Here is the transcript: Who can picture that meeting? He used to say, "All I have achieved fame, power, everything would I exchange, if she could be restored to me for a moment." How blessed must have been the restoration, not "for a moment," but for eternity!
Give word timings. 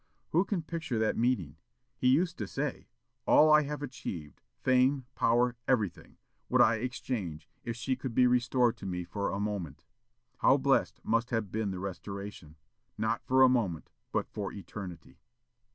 Who 0.29 0.45
can 0.45 0.63
picture 0.63 0.97
that 0.97 1.15
meeting? 1.15 1.57
He 1.95 2.07
used 2.07 2.35
to 2.39 2.47
say, 2.47 2.87
"All 3.27 3.51
I 3.53 3.61
have 3.61 3.83
achieved 3.83 4.41
fame, 4.63 5.05
power, 5.13 5.55
everything 5.67 6.17
would 6.49 6.59
I 6.59 6.77
exchange, 6.77 7.47
if 7.63 7.75
she 7.75 7.95
could 7.95 8.15
be 8.15 8.25
restored 8.25 8.77
to 8.77 8.87
me 8.87 9.03
for 9.03 9.29
a 9.29 9.39
moment." 9.39 9.85
How 10.39 10.57
blessed 10.57 11.01
must 11.03 11.29
have 11.29 11.51
been 11.51 11.69
the 11.69 11.77
restoration, 11.77 12.55
not 12.97 13.23
"for 13.27 13.43
a 13.43 13.47
moment," 13.47 13.91
but 14.11 14.27
for 14.27 14.51
eternity! 14.51 15.19